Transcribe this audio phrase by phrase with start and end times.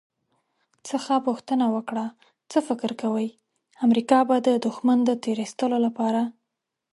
[0.87, 2.05] څخه پوښتنه وکړه
[2.51, 3.27] «څه فکر کوئ،
[3.85, 6.21] امریکا به د دښمن د تیرایستلو لپاره»